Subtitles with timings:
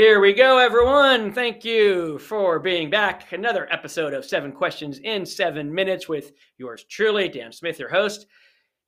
[0.00, 1.30] Here we go, everyone.
[1.30, 3.32] Thank you for being back.
[3.32, 8.24] Another episode of Seven Questions in Seven Minutes with yours truly, Dan Smith, your host.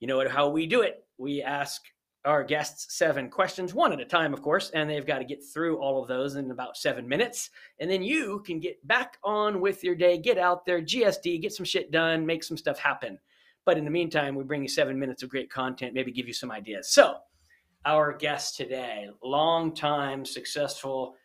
[0.00, 1.04] You know how we do it.
[1.18, 1.82] We ask
[2.24, 5.44] our guests seven questions, one at a time, of course, and they've got to get
[5.44, 7.50] through all of those in about seven minutes.
[7.78, 11.52] And then you can get back on with your day, get out there, GSD, get
[11.52, 13.18] some shit done, make some stuff happen.
[13.66, 16.32] But in the meantime, we bring you seven minutes of great content, maybe give you
[16.32, 16.88] some ideas.
[16.88, 17.18] So,
[17.84, 21.16] our guest today, long time successful,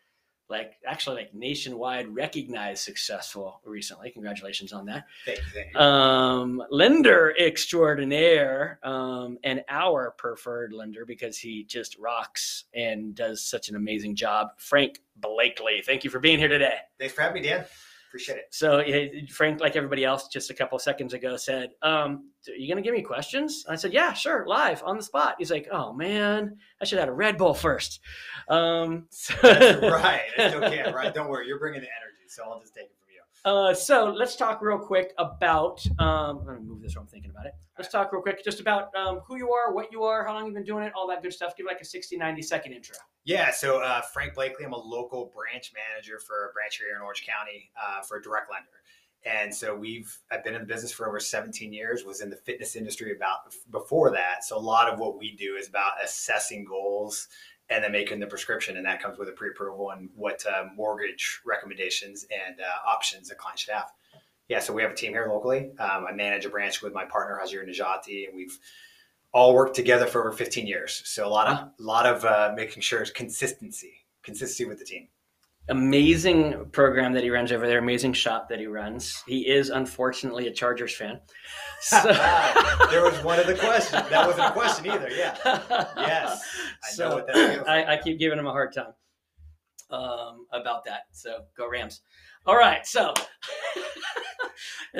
[0.48, 4.10] like actually like nationwide recognized successful recently.
[4.10, 5.04] Congratulations on that.
[5.26, 5.44] Thank you.
[5.54, 5.80] Thank you.
[5.80, 13.68] Um, lender extraordinaire, um, and our preferred lender because he just rocks and does such
[13.68, 14.48] an amazing job.
[14.56, 16.78] Frank Blakeley, thank you for being here today.
[16.98, 17.64] Thanks for having me, Dan.
[18.08, 18.46] Appreciate it.
[18.50, 22.54] So yeah, Frank, like everybody else, just a couple of seconds ago said, um, "Are
[22.54, 25.50] you going to give me questions?" I said, "Yeah, sure, live on the spot." He's
[25.50, 28.00] like, "Oh man, I should have had a Red Bull first.
[28.48, 30.22] Um, so- right.
[30.38, 31.12] I still can, right?
[31.12, 31.46] Don't worry.
[31.46, 32.92] You're bringing the energy, so I'll just take it.
[33.44, 35.84] Uh, so let's talk real quick about.
[35.98, 36.96] Um, I'm gonna move this.
[36.96, 37.52] While I'm thinking about it.
[37.78, 40.46] Let's talk real quick just about um, who you are, what you are, how long
[40.46, 41.56] you've been doing it, all that good stuff.
[41.56, 42.96] Give like a 60, 90 second intro.
[43.24, 43.50] Yeah.
[43.52, 47.24] So uh, Frank Blakeley, I'm a local branch manager for a branch here in Orange
[47.26, 48.68] County uh, for a direct lender.
[49.24, 52.04] And so we've I've been in the business for over 17 years.
[52.04, 53.38] Was in the fitness industry about
[53.70, 54.44] before that.
[54.44, 57.28] So a lot of what we do is about assessing goals
[57.70, 61.40] and then making the prescription, and that comes with a pre-approval and what uh, mortgage
[61.44, 63.90] recommendations and uh, options a client should have.
[64.48, 65.70] Yeah, so we have a team here locally.
[65.78, 68.58] Um, I manage a branch with my partner Hazir Najati, and we've
[69.32, 71.02] all worked together for over 15 years.
[71.04, 74.86] So a lot of a lot of uh, making sure it's consistency, consistency with the
[74.86, 75.08] team.
[75.70, 77.78] Amazing program that he runs over there.
[77.78, 79.22] Amazing shop that he runs.
[79.26, 81.20] He is unfortunately a Chargers fan.
[81.80, 82.02] So-
[82.90, 84.08] there was one of the questions.
[84.08, 85.10] That wasn't a question either.
[85.10, 85.36] Yeah.
[85.96, 86.42] Yes.
[86.84, 87.68] I so know what that feels like.
[87.68, 88.92] I, I keep giving him a hard time
[89.90, 91.02] um, about that.
[91.12, 92.00] So go Rams.
[92.46, 92.86] All right.
[92.86, 93.12] So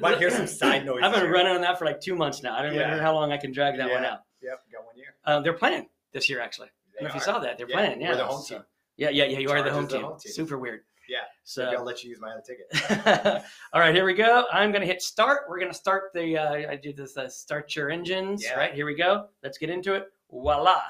[0.00, 1.32] Might hear some side noises I've been here.
[1.32, 2.54] running on that for like two months now.
[2.56, 2.94] I don't Yeah.
[2.96, 4.20] know how long I can drag that one out.
[4.42, 5.14] Yep, got one year.
[5.24, 6.68] Um, they're playing this year, actually.
[6.68, 7.58] I They don't know if you saw that.
[7.58, 8.00] They're Yeah, playing.
[8.00, 8.10] Yeah.
[8.10, 8.64] we're the home So- team.
[8.98, 9.38] Yeah, yeah, yeah.
[9.38, 10.02] You are the home the team.
[10.02, 10.32] home team.
[10.32, 10.80] Super weird.
[11.08, 11.20] Yeah.
[11.44, 13.42] So Maybe I'll let you use my other ticket.
[13.72, 14.44] All right, here we go.
[14.52, 15.44] I'm going to hit start.
[15.48, 18.58] We're going to start the, uh, I do this, uh, start your engines, Yeah.
[18.58, 18.74] right?
[18.74, 19.28] Here we go.
[19.42, 20.04] Let's get into it.
[20.30, 20.82] Voila.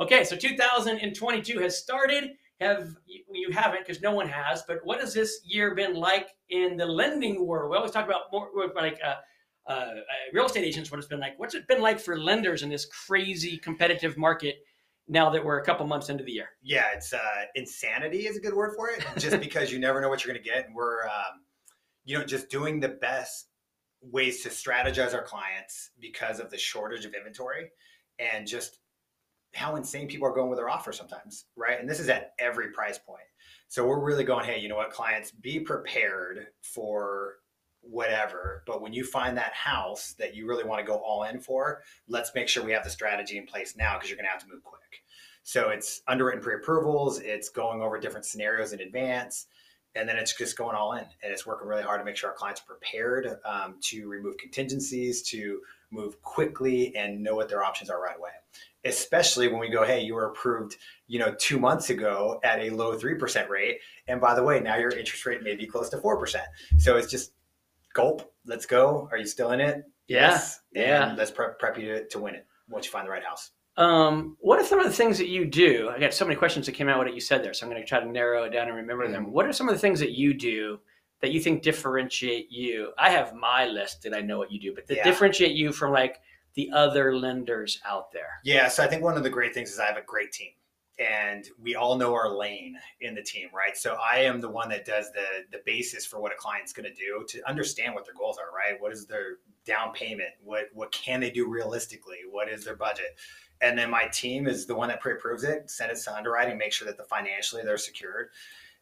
[0.00, 2.30] Okay, so 2022 has started.
[2.60, 6.30] Have you, you haven't because no one has, but what has this year been like
[6.50, 7.70] in the lending world?
[7.70, 9.14] We always talk about more like uh,
[9.68, 9.94] uh, uh,
[10.32, 11.38] real estate agents, what it's been like.
[11.38, 14.64] What's it been like for lenders in this crazy competitive market
[15.08, 16.50] now that we're a couple months into the year?
[16.62, 17.18] Yeah, it's uh,
[17.54, 19.04] insanity is a good word for it.
[19.16, 21.42] Just because you never know what you're going to get, and we're, um,
[22.04, 23.48] you know, just doing the best
[24.00, 27.70] ways to strategize our clients because of the shortage of inventory,
[28.18, 28.80] and just
[29.54, 31.80] how insane people are going with their offer sometimes, right?
[31.80, 33.22] And this is at every price point.
[33.68, 37.36] So we're really going, hey, you know what, clients, be prepared for
[37.82, 38.62] whatever.
[38.66, 41.82] But when you find that house that you really want to go all in for,
[42.08, 44.42] let's make sure we have the strategy in place now because you're going to have
[44.42, 44.78] to move quick.
[45.42, 49.46] So it's underwritten pre-approvals, it's going over different scenarios in advance,
[49.94, 51.04] and then it's just going all in.
[51.22, 54.36] And it's working really hard to make sure our clients are prepared um, to remove
[54.36, 55.60] contingencies, to
[55.90, 58.32] move quickly, and know what their options are right away.
[58.84, 62.68] Especially when we go, hey, you were approved, you know, two months ago at a
[62.68, 65.88] low three percent rate, and by the way, now your interest rate may be close
[65.88, 66.44] to four percent.
[66.76, 67.32] So it's just
[67.98, 68.32] gulp.
[68.46, 69.08] Let's go.
[69.10, 69.82] Are you still in it?
[70.06, 70.40] Yeah,
[70.74, 71.14] And yeah.
[71.18, 73.50] let's prep, prep you to, to win it once you find the right house.
[73.76, 75.90] Um, what are some of the things that you do?
[75.94, 77.82] I got so many questions that came out what you said there, so I'm going
[77.82, 79.12] to try to narrow it down and remember Mm-hmm.
[79.12, 79.32] them.
[79.32, 80.80] What are some of the things that you do
[81.20, 82.92] that you think differentiate you?
[82.98, 85.04] I have my list that I know what you do, but that Yeah.
[85.04, 86.20] differentiate you from like
[86.54, 88.40] the other lenders out there.
[88.44, 90.50] Yeah, so I think one of the great things is I have a great team.
[90.98, 93.76] And we all know our lane in the team, right?
[93.76, 96.92] So I am the one that does the the basis for what a client's going
[96.92, 98.80] to do to understand what their goals are, right?
[98.80, 100.30] What is their down payment?
[100.42, 102.18] What what can they do realistically?
[102.28, 103.16] What is their budget?
[103.60, 106.72] And then my team is the one that pre-approves it, send it to underwriting, make
[106.72, 108.30] sure that the financially they're secured.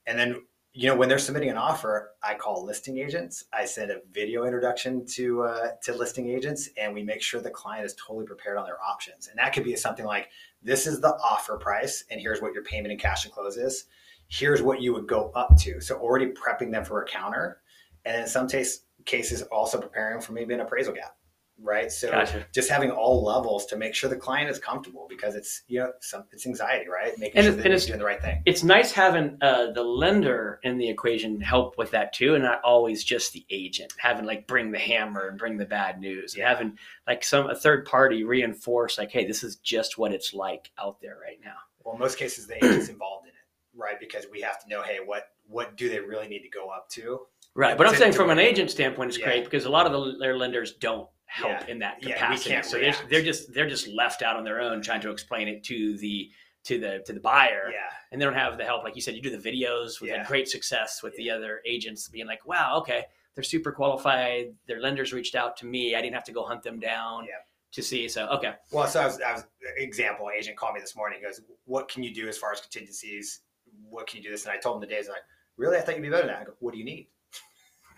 [0.06, 0.43] And then
[0.76, 3.44] you know when they're submitting an offer, I call listing agents.
[3.50, 7.49] I send a video introduction to uh, to listing agents, and we make sure the
[7.49, 9.28] client is totally prepared on their options.
[9.28, 10.28] And that could be something like,
[10.62, 13.87] "This is the offer price, and here's what your payment and cash and close is.
[14.28, 17.62] Here's what you would go up to." So already prepping them for a counter,
[18.05, 21.17] and in some case, cases also preparing for maybe an appraisal gap,
[21.62, 21.91] right?
[21.91, 22.47] So Gotcha.
[22.55, 25.93] just having all levels to make sure the client is comfortable because it's you know
[26.00, 27.12] some it's anxiety, right?
[27.19, 28.43] Making And sure that it's- doing the right thing.
[28.47, 32.61] It's nice having uh, the lender in the equation help with that too, and not
[32.62, 36.41] always just the agent having like bring the hammer and bring the bad news, and
[36.41, 36.49] Yeah.
[36.49, 40.70] having like some a third party reinforce like, hey, this is just what it's like
[40.79, 41.55] out there right now.
[41.85, 43.99] Well, in most cases, the agent's involved in it, right?
[44.00, 46.88] Because we have to know, hey, what what do they really need to go up
[46.91, 47.20] to?
[47.55, 47.79] Right.
[47.79, 49.26] But I'm saying from an agent standpoint, it's Yeah.
[49.26, 51.67] great because a lot of the, their lenders don't help Yeah.
[51.67, 52.50] in that capacity.
[52.50, 55.49] can't so they're, they're just they're just left out on their own trying to explain
[55.49, 56.31] it to the
[56.64, 57.70] to the to the buyer.
[57.73, 57.78] Yeah,
[58.11, 58.82] and they don't have the help.
[58.84, 60.00] Like you said, you do the videos.
[60.00, 60.19] We've Yeah.
[60.19, 64.55] had great success with the other agents being like, wow, okay, they're super qualified.
[64.67, 65.94] Their lenders reached out to me.
[65.94, 67.34] I didn't have to go hunt them down Yeah.
[67.73, 68.08] to see.
[68.08, 68.55] So, okay.
[68.73, 69.44] Well, so I was, I was
[69.76, 71.19] example agent called me this morning.
[71.20, 73.40] He goes, "What can you do as far as contingencies?
[73.88, 75.23] What can you do this?" And I told him the days like,
[75.56, 75.76] "Really?
[75.76, 77.08] I thought you'd be better than that." I go, "What do you need?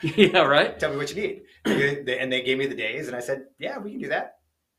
[0.16, 0.78] yeah, right.
[0.78, 3.78] Tell me what you need." And they gave me the days, and I said, "Yeah,
[3.78, 4.36] we can do that.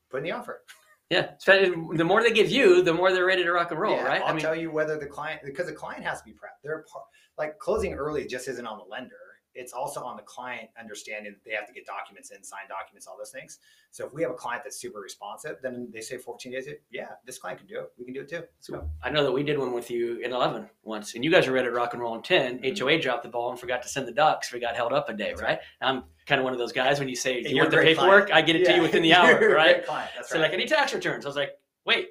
[0.09, 0.61] Put in the offer."
[1.11, 1.31] Yeah.
[1.47, 4.21] The more they give you, the more they're ready to rock and roll, Yeah, right?
[4.23, 6.61] I'll tell you whether the client because the client has to be prepped.
[6.63, 7.05] They're part,
[7.35, 9.15] like closing early just isn't on the lender.
[9.55, 13.07] It's also on the client understanding that they have to get documents in, sign documents,
[13.07, 13.57] all those things.
[13.91, 16.67] So if we have a client that's super responsive, then they say 14 days.
[16.91, 17.91] Yeah, this client can do it.
[17.97, 18.43] We can do it too.
[18.69, 18.85] Let's.
[19.03, 21.53] I know that we did one with you in 11 once, and you guys were
[21.53, 22.59] ready to rock and roll in 10.
[22.59, 22.77] Mhm.
[22.79, 24.53] HOA dropped the ball and forgot to send the docs.
[24.53, 25.59] We got held up a day, That's right?
[25.81, 28.27] I'm kind of one of those guys when you say, Do you want the paperwork?
[28.27, 28.31] client.
[28.33, 29.83] I get it to you within the hour, right?
[29.85, 30.11] client.
[30.15, 30.43] That's So, right.
[30.43, 31.25] like, any tax returns.
[31.25, 32.09] I was like, Wait,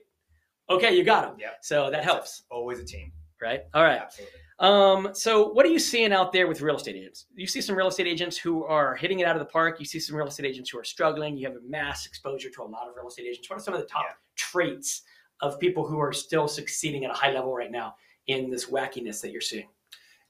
[0.69, 1.37] okay, you got them.
[1.38, 1.58] Yep.
[1.62, 3.12] So that helps, Always a team.
[3.40, 3.62] right?
[3.75, 4.00] All right.
[4.00, 4.40] Absolutely.
[4.60, 7.26] Um, so what are you seeing out there with real estate agents?
[7.34, 9.78] You see some real estate agents who are hitting it out of the park.
[9.78, 11.37] You see some real estate agents who are struggling.
[11.37, 13.49] You have a mass exposure to a lot of real estate agents.
[13.49, 14.14] What are some of the top Yeah.
[14.34, 15.02] traits
[15.40, 17.94] of people who are still succeeding at a high level right now
[18.26, 19.69] in this wackiness that you're seeing?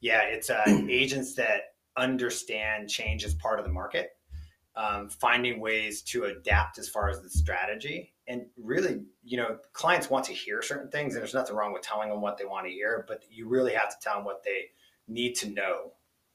[0.00, 4.10] Yeah, it's uh, agents that understand change as part of the market,
[4.78, 8.14] um, finding ways to adapt as far as the strategy.
[8.28, 11.82] And really, you know, clients want to hear certain things, and there's nothing wrong with
[11.82, 14.44] telling them what they want to hear, but you really have to tell them what
[14.44, 14.66] they
[15.08, 15.92] need to know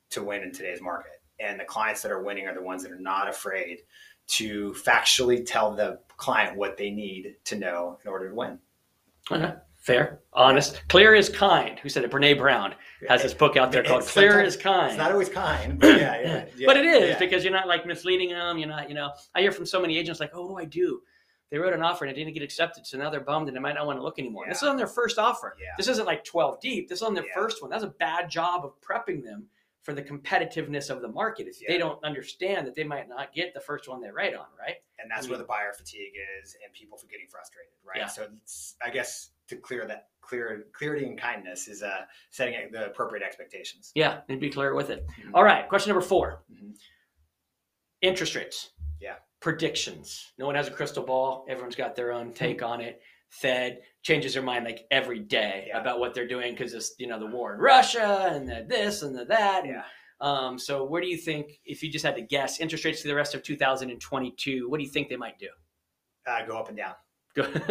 [0.10, 1.22] to win in today's market.
[1.40, 3.80] And the clients that are winning are the ones that are not afraid
[4.28, 8.60] to factually tell the client what they need to know in order to win.
[9.32, 9.54] Okay.
[9.84, 11.78] Fair, honest, clear is kind.
[11.80, 12.10] Who said it?
[12.10, 12.74] Brene Brown
[13.10, 16.00] has this book out there It's called "Clear is Kind." It's not always kind, but
[16.00, 17.20] yeah, yeah, yeah but it is yeah.
[17.20, 18.58] because you're not like misleading them.
[18.58, 19.12] You're not, you know.
[19.36, 21.02] I hear from so many agents like, "Oh, what do I do?
[21.52, 23.60] They wrote an offer and it didn't get accepted, so now they're bummed and they
[23.60, 25.58] might not want to look anymore." This is on their first offer.
[25.60, 25.74] Yeah.
[25.76, 26.88] This isn't like 12 deep.
[26.88, 27.70] This is on their first one.
[27.70, 29.48] That's a bad job of prepping them
[29.84, 31.46] for the competitiveness of the market.
[31.48, 34.46] If they don't understand that they might not get the first one they write on,
[34.60, 34.76] right?
[35.00, 38.08] and that's I where the buyer fatigue is and people for getting frustrated right Yeah.
[38.08, 38.26] so
[38.82, 43.92] i guess to clear that clear clarity and kindness is uh setting the appropriate expectations
[43.96, 45.06] Yeah, and be clear with it.
[45.20, 45.32] Mhm.
[45.34, 46.78] All right, question number 4 Mhm.
[48.02, 48.72] Interest rates.
[49.02, 49.16] Yeah.
[49.42, 50.32] Predictions.
[50.38, 51.46] No one has a crystal ball.
[51.50, 53.02] Everyone's got their own take on it.
[53.42, 55.80] Fed changes their mind like every day Yeah.
[55.80, 59.02] about what they're doing because it's you know the war in Russia and the this
[59.02, 59.66] and the that.
[59.66, 59.84] yeah
[60.22, 63.08] Um, so where do you think, if you just had to guess, interest rates for
[63.10, 65.50] the rest of 2022, what do you think they might do?
[66.26, 66.94] uh, go up and down
[67.36, 67.44] Go-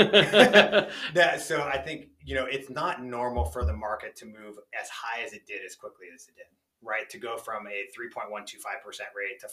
[1.14, 4.88] that so i think you know it's not normal for the market to move as
[4.90, 6.46] high as it did as quickly as it did
[6.82, 8.26] right to go from a 3.125%
[9.16, 9.50] rate to 4%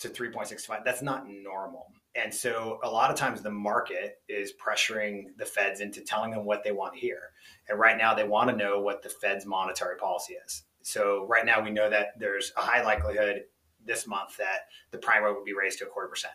[0.00, 5.26] to 3.65 that's not normal and so a lot of times the market is pressuring
[5.36, 7.30] the feds into telling them what they want to hear.
[7.68, 10.64] And right now they want to know what the fed's monetary policy is.
[10.82, 13.44] So right now we know that there's a high likelihood
[13.84, 16.34] this month that the prime rate will be raised to a quarter percent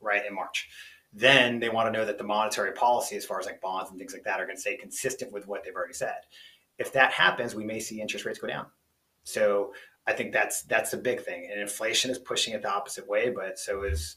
[0.00, 0.68] right in march.
[1.14, 3.98] Then they want to know that the monetary policy as far as like bonds and
[3.98, 6.18] things like that are going to stay consistent with what they've already said.
[6.78, 8.66] If that happens we may see interest rates go down.
[9.24, 9.72] So
[10.06, 11.48] I think that's that's the big thing.
[11.50, 14.16] And inflation is pushing it the opposite way, but so is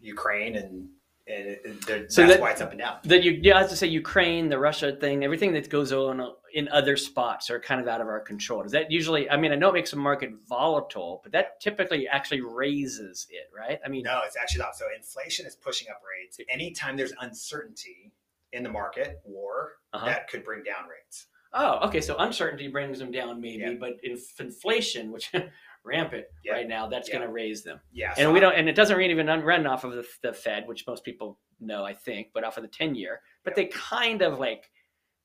[0.00, 0.88] Ukraine, and
[1.26, 2.98] and it, it- So that's that- why it's up and down.
[3.04, 6.20] that you, yeah, I have to say Ukraine, the Russia thing, everything that goes on
[6.54, 8.62] in other spots are kind of out of our control.
[8.64, 9.30] Does that usually?
[9.30, 13.48] I mean, I know it makes the market volatile, but that typically actually raises it,
[13.56, 13.78] right?
[13.84, 14.76] I mean, No, it's actually not.
[14.76, 16.38] So inflation is pushing up rates.
[16.48, 18.12] Anytime there's uncertainty
[18.52, 20.06] in the market, war, Uh-huh.
[20.06, 21.26] that could bring down rates.
[21.52, 22.00] oh, okay.
[22.00, 23.74] So uncertainty brings them down, maybe, Yeah.
[23.74, 25.30] but inf- inflation, which
[25.84, 26.52] rampant Yeah.
[26.52, 27.16] right now, that's Yeah.
[27.16, 27.80] going to raise them.
[27.92, 30.66] Yeah, and we don't and it doesn't really even run off of the, the fed
[30.68, 34.22] which most people know i think but off of the 10 year but they kind
[34.22, 34.70] of like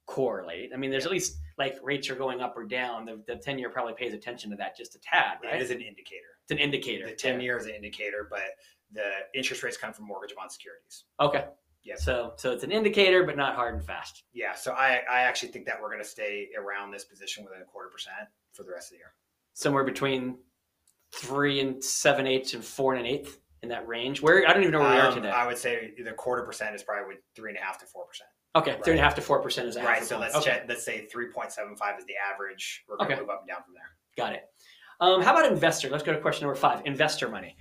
[0.05, 3.35] correlate i mean there's at least like rates are going up or down the, the
[3.37, 6.37] 10 year probably pays attention to that just a tad right It is an indicator.
[6.43, 8.41] it's an indicator The ten year is an indicator, but
[8.91, 11.05] the interest rates come from mortgage bond securities.
[11.19, 11.45] okay
[11.83, 11.95] Yeah.
[11.95, 15.49] so so it's an indicator but not hard and fast Yeah, so I, I actually
[15.49, 18.71] think that we're going to stay around this position within a quarter percent for the
[18.71, 19.13] rest of the year.
[19.55, 20.37] Somewhere between
[21.13, 24.61] three and seven eighths and four and an eighth in that range where i don't
[24.61, 27.15] even know where we are Um, today I would say the quarter percent is probably
[27.15, 28.29] with three and a half to four percent.
[28.55, 30.03] okay three and a half to four percent is a half Right.
[30.03, 30.45] So let's okay.
[30.45, 32.83] check, let's say three point seven five is the average.
[32.87, 33.21] We're going to Okay.
[33.21, 33.89] move up and down from there.
[34.17, 34.43] Got it.
[34.99, 35.89] Um, how about investor?
[35.89, 36.81] Let's go to question number five.
[36.85, 37.55] Investor money.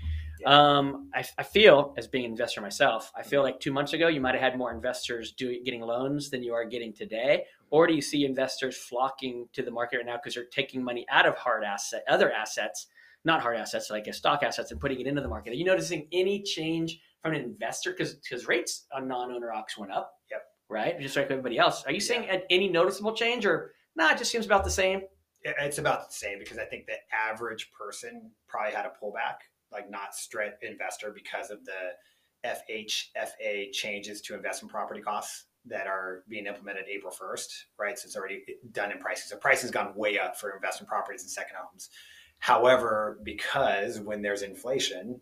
[0.47, 4.09] Um, I, I feel as being an investor myself, I feel like two months ago
[4.09, 7.45] you might have had more investors doing getting loans than you are getting today.
[7.75, 11.05] Or do you see investors flocking to the market right now because they're taking money
[11.11, 12.87] out of hard asset, other assets,
[13.25, 15.55] not hard assets like stock assets, and putting it into the market?
[15.55, 19.91] Are you noticing any change from an investor because because rates on non-owner ox went
[19.91, 20.13] up?
[20.31, 20.43] Yep.
[20.69, 21.83] Right, just like everybody else.
[21.85, 25.01] Are you seeing any noticeable change, or nah, it just seems about the same?
[25.43, 29.39] It's about the same because I think the average person probably had a pullback
[29.73, 36.25] like not straight investor because of the FHFA changes to investment property costs that are
[36.29, 37.99] being implemented April 1st, right?
[37.99, 39.25] So it's already done in pricing.
[39.29, 41.91] So pricing has gone way up for investment properties and second homes.
[42.39, 45.21] However, because when there's inflation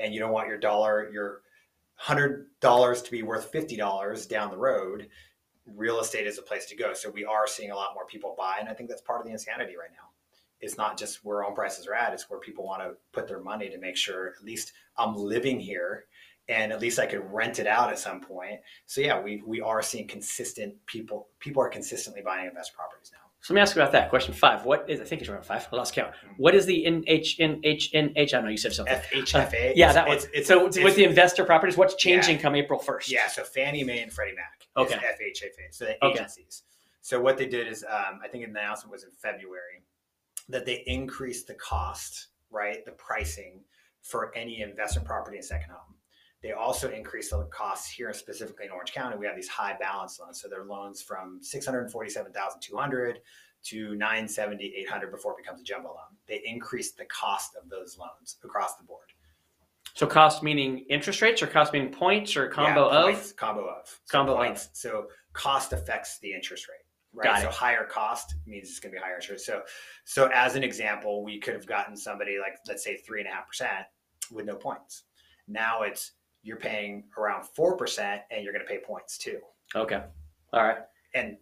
[0.00, 1.42] and you don't want your dollar, your
[1.94, 5.08] hundred dollars to be worth fifty dollars down the road,
[5.66, 6.92] real estate is a place to go.
[6.92, 9.26] So we are seeing a lot more people buy, and I think that's part of
[9.26, 10.08] the insanity right now
[10.64, 13.40] it's not just where home prices are at, it's where people want to put their
[13.40, 16.06] money to make sure at least I'm living here
[16.48, 18.60] and at least I could rent it out at some point.
[18.86, 23.18] So yeah, we we are seeing consistent people people are consistently buying investment properties now.
[23.40, 24.08] So let me ask you about that.
[24.08, 24.64] Question five.
[24.64, 25.68] What is I think it's around five.
[25.70, 26.12] I lost count.
[26.12, 26.42] Mm-hmm.
[26.42, 28.34] What is the NHNHNH?
[28.34, 28.94] I know you said something.
[28.94, 29.70] FHFA.
[29.70, 30.16] Uh, yeah, that one.
[30.16, 32.42] It's, it's, so it's, with the investor properties, what's changing yeah.
[32.42, 33.10] come April first?
[33.10, 34.66] Yeah, so Fannie Mae and Freddie Mac.
[34.76, 34.94] Okay.
[34.94, 35.72] FHFA.
[35.72, 36.62] So the agencies.
[36.64, 36.70] Okay.
[37.02, 39.82] So what they did is, um, I think the announcement was in February
[40.48, 43.60] that they increased the cost, right, the pricing
[44.00, 45.94] for any investment property in second home.
[46.44, 49.16] They also increase the costs here, specifically in Orange County.
[49.16, 52.76] We have these high balance loans, so they're loans from six hundred forty-seven thousand two
[52.76, 53.20] hundred
[53.68, 56.18] to nine seventy eight hundred before it becomes a jumbo loan.
[56.28, 59.06] They increase the cost of those loans across the board.
[59.94, 63.62] So cost meaning interest rates, or cost meaning points, or combo yeah, points, of combo
[63.62, 64.66] of so combo points.
[64.66, 64.76] Of.
[64.76, 66.84] So cost affects the interest rate
[67.14, 67.40] right?
[67.40, 69.46] So higher cost means it's going to be higher interest.
[69.46, 69.62] So,
[70.04, 73.32] so as an example, we could have gotten somebody like let's say three and a
[73.32, 73.86] half percent
[74.30, 75.04] with no points.
[75.46, 76.12] Now it's
[76.44, 79.40] you're paying around four percent, and you're going to pay points too.
[79.74, 80.02] Okay,
[80.52, 80.78] all right.
[81.14, 81.36] And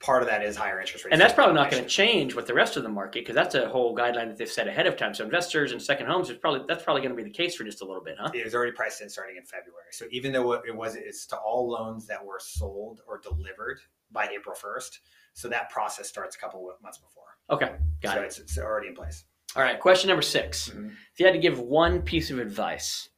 [0.00, 1.12] part of that is higher interest rates.
[1.12, 3.54] And that's probably not going to change with the rest of the market because that's
[3.54, 5.14] a whole guideline that they've set ahead of time.
[5.14, 7.64] So investors and second homes is probably that's probably going to be the case for
[7.64, 8.30] just a little bit, huh?
[8.34, 9.86] It was already priced in starting in February.
[9.92, 13.80] So even though it was it's to all loans that were sold or delivered
[14.12, 14.98] by April 1st.
[15.34, 17.22] So that process starts a couple of months before.
[17.50, 18.26] Okay, got so it.
[18.26, 19.24] It's, it's, already in place.
[19.56, 20.86] All right, question number 6 mm-hmm.
[20.86, 23.08] If you had to give one piece of advice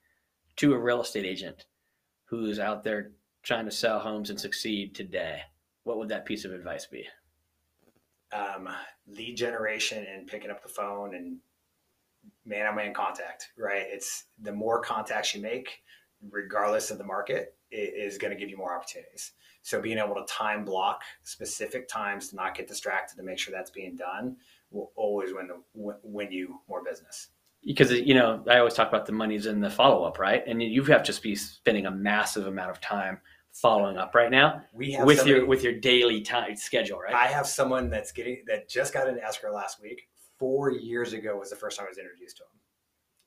[0.56, 1.66] to a real estate agent
[2.26, 5.40] who's out there trying to sell homes and succeed today,
[5.84, 7.06] what would that piece of advice be?
[8.32, 8.68] Um,
[9.06, 11.37] lead generation and picking up the phone and
[12.44, 13.84] man on man contact, right?
[13.87, 15.82] It's the more contacts you make,
[16.30, 19.32] regardless of the market, it is going to give you more opportunities.
[19.62, 23.52] So being able to time block specific times to not get distracted to make sure
[23.52, 24.37] that's being done
[24.70, 27.28] will always win the win you more business.
[27.66, 30.42] Because you know, I always talk about the money's in the follow up, right?
[30.47, 33.21] And you have to be spending a massive amount of time
[33.52, 34.62] following up right now.
[34.73, 37.14] We have with somebody, your with your daily time schedule, right?
[37.14, 40.09] I have someone that's getting that just got an escrow last week.
[40.38, 42.49] Four years ago was the first time I was introduced to him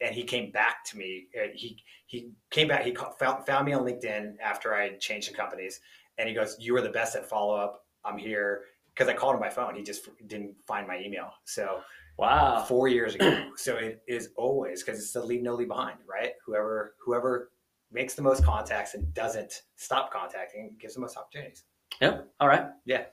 [0.01, 1.27] and he came back to me.
[1.35, 2.83] Uh, he he came back.
[2.83, 5.79] He found, found me on LinkedIn after I changed the companies,
[6.17, 7.85] and he goes, "You are the best at follow up.
[8.05, 8.61] I'm here."
[8.93, 11.29] Because I called him by phone, he just didn't find my email.
[11.45, 11.81] So
[12.17, 13.49] wow, four years ago.
[13.55, 16.31] so it is always because it's the leave no leave behind, right?
[16.45, 17.51] Whoever whoever
[17.91, 21.63] makes the most contacts and doesn't stop contacting gives the most opportunities.
[22.01, 22.27] Yep.
[22.39, 22.65] All right.
[22.85, 23.05] Yeah.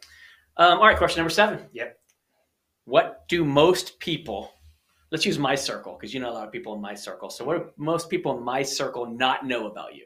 [0.56, 0.96] Um, all right.
[0.96, 1.66] Question number seven.
[1.73, 1.96] Yep.
[2.87, 4.52] What do most people?
[5.11, 7.30] Let's use my circle because you know a lot of people in my circle.
[7.30, 10.04] So, what do most people in my circle not know about you?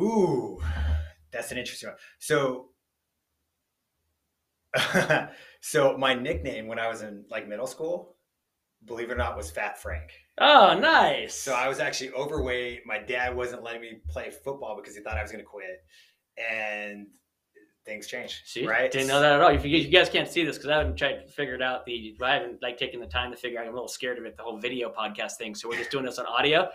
[0.00, 0.60] Ooh,
[1.32, 1.98] that's an interesting one.
[2.20, 2.68] So,
[5.60, 8.16] so my nickname when I was in like middle school,
[8.84, 10.10] believe it or not, was Fat Frank.
[10.40, 11.34] Oh, nice.
[11.34, 12.86] So I was actually overweight.
[12.86, 15.84] My dad wasn't letting me play football because he thought I was going to quit,
[16.36, 17.06] and
[17.84, 18.42] things changed.
[18.44, 18.90] See, right?
[18.90, 19.50] Didn't know that at all.
[19.50, 21.86] If you, you guys can't see this because I haven't tried to figure it out.
[21.86, 23.66] The I haven't like taken the time to figure out.
[23.66, 24.36] I'm a little scared of it.
[24.36, 25.54] The whole video podcast thing.
[25.54, 26.68] So we're just doing this on audio.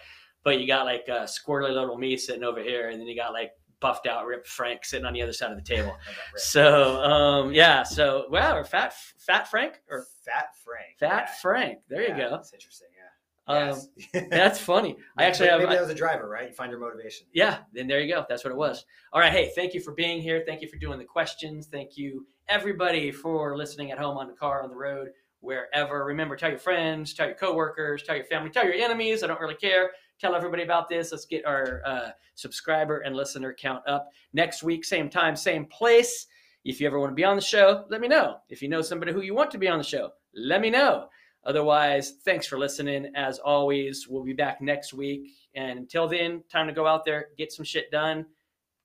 [0.43, 3.31] But you got like a squirrely little me sitting over here, and then you got
[3.31, 3.51] like
[3.83, 5.95] buffed out Rip Frank sitting on the other side of the table.
[6.35, 10.97] so um, yeah, so wow, or fat Fat Frank or Fat Frank.
[10.99, 11.35] Fat yeah.
[11.41, 11.79] Frank.
[11.89, 12.29] There yeah, you go.
[12.31, 12.87] That's interesting.
[12.95, 13.03] Yeah.
[13.45, 13.79] Um,
[14.13, 14.25] yes.
[14.31, 14.95] that's funny.
[15.17, 15.69] I actually maybe have.
[15.69, 16.49] Maybe that was a driver, right?
[16.49, 17.27] You find your motivation.
[17.33, 18.25] Yeah, then there you go.
[18.27, 18.85] That's what it was.
[19.11, 19.31] All right.
[19.31, 20.43] Hey, thank you for being here.
[20.47, 21.67] Thank you for doing the questions.
[21.67, 25.09] Thank you everybody for listening at home on the car on the road
[25.43, 26.05] wherever.
[26.05, 29.23] Remember, tell your friends, tell your coworkers, tell your family, tell your enemies.
[29.23, 29.91] I don't really care
[30.23, 31.11] tell everybody about this.
[31.11, 34.09] Let's get our uh, subscriber and listener count up.
[34.31, 36.27] Next week, same time, same place.
[36.63, 38.37] If you ever want to be on the show, let me know.
[38.47, 41.07] If you know somebody who you want to be on the show, let me know.
[41.43, 43.11] Otherwise, thanks for listening.
[43.15, 45.31] As always, we'll be back next week.
[45.55, 48.25] And until then, time to go out there, get some shit done.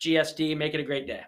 [0.01, 1.23] GSD, make it a great day.